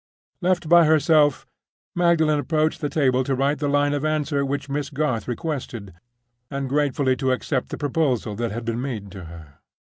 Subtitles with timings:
[0.41, 1.45] Left by herself,
[1.95, 5.93] Magdalen approached the table to write the line of answer which Miss Garth requested,
[6.49, 9.59] and gratefully to accept the proposal that had been made to her.